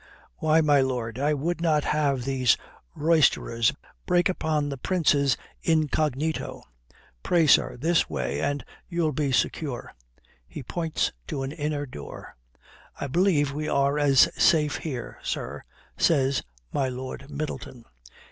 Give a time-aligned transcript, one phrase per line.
[0.37, 2.57] "'Why, my lord, I would not have these
[2.95, 3.71] roysterers
[4.07, 6.63] break upon the Prince's incognito.
[7.21, 9.93] Pray, sir, this way and you'll be secure';
[10.47, 12.35] he points to an inner door.
[12.99, 15.61] "'I believe we are as safe here, sir,'
[15.99, 16.41] says
[16.73, 17.85] my Lord Middleton.